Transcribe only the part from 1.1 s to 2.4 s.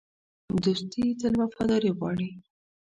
تل وفاداري غواړي.